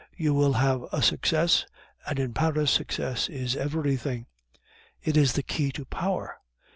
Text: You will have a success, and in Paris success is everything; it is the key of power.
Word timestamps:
You 0.17 0.33
will 0.33 0.53
have 0.53 0.81
a 0.91 0.99
success, 1.03 1.67
and 2.07 2.17
in 2.17 2.33
Paris 2.33 2.71
success 2.71 3.29
is 3.29 3.55
everything; 3.55 4.25
it 4.99 5.15
is 5.15 5.33
the 5.33 5.43
key 5.43 5.71
of 5.77 5.91
power. 5.91 6.39